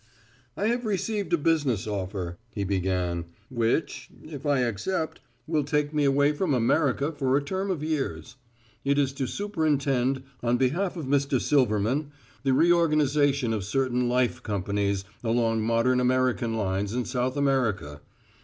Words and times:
"I 0.57 0.65
have 0.69 0.83
received 0.83 1.31
a 1.31 1.37
business 1.37 1.85
offer," 1.85 2.39
he 2.49 2.63
began, 2.63 3.25
"which 3.51 4.09
if 4.23 4.47
I 4.47 4.61
accept 4.61 5.19
will 5.45 5.63
take 5.63 5.93
me 5.93 6.05
away 6.05 6.31
from 6.33 6.55
America 6.55 7.11
for 7.11 7.37
a 7.37 7.43
term 7.43 7.69
of 7.69 7.83
years. 7.83 8.35
It 8.83 8.97
is 8.97 9.13
to 9.13 9.27
superintend, 9.27 10.23
on 10.41 10.57
behalf 10.57 10.97
of 10.97 11.05
Mr. 11.05 11.39
Silverman, 11.39 12.09
the 12.41 12.51
reorganization 12.53 13.53
of 13.53 13.63
certain 13.63 14.09
life 14.09 14.41
companies 14.41 15.05
along 15.23 15.61
modern 15.61 15.99
American 15.99 16.55
lines 16.55 16.93
in 16.95 17.05
South 17.05 17.37
America. 17.37 18.01